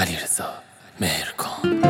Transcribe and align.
علیرضا 0.00 0.48
مهرکان 1.00 1.80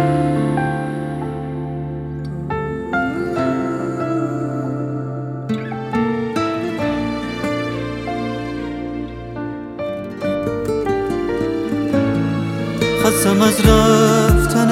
خستم 13.04 13.42
از 13.42 13.60
رفتن 13.60 14.70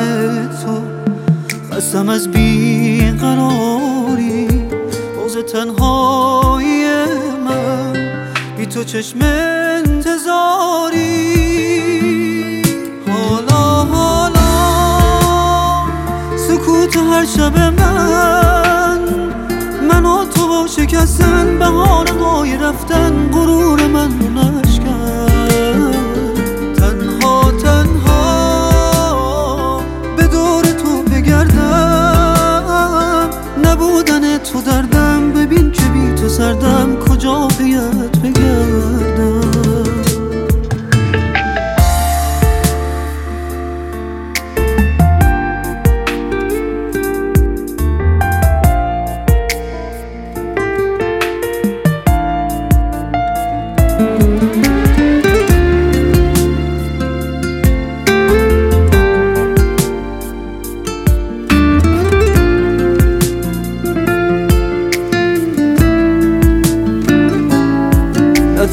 تو 0.63 0.83
خستم 1.73 2.09
از 2.09 2.31
بیقراری. 2.31 4.49
روز 5.17 5.37
تنهایی 5.53 6.85
من 7.45 7.93
بی 8.57 8.67
تو 8.67 8.85
چشم 8.85 9.19
انتظاری. 9.23 11.28
سکوت 16.91 16.97
هر 16.97 17.25
شب 17.25 17.59
من 17.59 19.01
من 19.89 20.05
و 20.05 20.25
تو 20.25 20.49
با 20.49 20.67
شکستن 20.67 21.59
بهانه 21.59 22.11
های 22.11 22.57
رفتن 22.57 23.31
غرور 23.33 23.87
من 23.87 24.09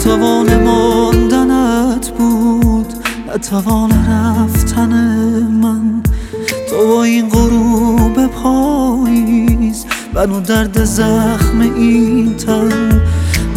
نتوان 0.06 0.64
ماندنت 0.64 2.10
بود 2.10 2.94
نتوان 3.36 3.92
رفتن 3.92 4.94
من. 5.62 6.04
تو 6.70 6.88
با 6.88 7.04
این 7.04 7.30
غروب 7.30 8.28
پاییز 8.28 9.86
منو 10.14 10.40
درد 10.40 10.84
زخم 10.84 11.60
این 11.60 12.36
تن. 12.36 13.02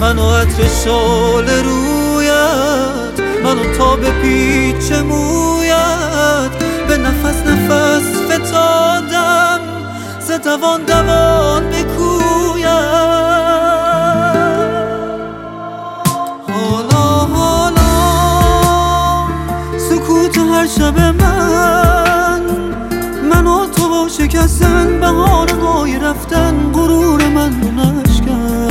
منو 0.01 0.31
عطر 0.31 0.63
شال 0.85 1.49
رویت 1.49 3.21
منو 3.45 3.75
تا 3.79 3.97
به 3.97 4.11
پیچ 4.11 4.93
مویت. 4.93 6.51
به 6.89 6.97
نفس 6.99 7.47
نفس 7.47 8.07
فتادم 8.31 9.61
ز 10.21 10.31
دوان 10.31 10.81
دوان 10.85 11.63
بکویت. 11.71 13.18
سکوت 20.29 20.39
هر 20.39 20.67
شب 20.67 20.99
من. 21.01 22.43
من 23.31 23.47
و 23.47 23.67
تو 23.67 23.89
با 23.89 24.09
شکستن 24.09 25.01
بهانه 25.01 25.53
های 25.53 25.99
رفتن 25.99 26.73
غرور 26.73 27.29
من 27.29 27.63
رو 27.63 27.71
نشکن. 27.71 28.69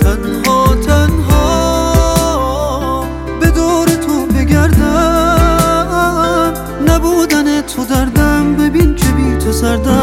تنها 0.00 0.74
تنها 0.74 1.44
به 3.40 3.50
دور 3.50 3.86
تو 3.86 4.26
بگردم. 4.26 5.86
نبودن 6.86 7.60
تو 7.60 7.84
دردم 7.84 8.54
ببین 8.56 8.94
که 8.94 9.06
بی 9.06 9.36
تو 9.36 9.52
سردم. 9.52 9.99